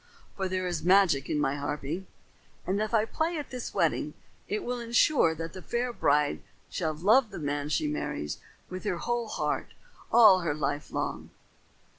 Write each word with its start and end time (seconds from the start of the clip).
For 0.35 0.47
there 0.49 0.65
is 0.65 0.83
magic 0.83 1.29
in 1.29 1.39
my 1.39 1.57
harping, 1.57 2.07
and 2.65 2.81
if 2.81 2.91
I 2.91 3.05
play 3.05 3.37
at 3.37 3.51
this 3.51 3.71
wedding, 3.71 4.15
it 4.47 4.63
will 4.63 4.79
insure 4.79 5.35
that 5.35 5.53
the 5.53 5.61
fair 5.61 5.93
bride 5.93 6.41
shall 6.71 6.95
love 6.95 7.29
the 7.29 7.37
man 7.37 7.69
she 7.69 7.87
marries 7.87 8.39
with 8.67 8.83
her 8.83 8.97
whole 8.97 9.27
heart 9.27 9.75
all 10.11 10.39
her 10.39 10.55
life 10.55 10.89
long." 10.91 11.29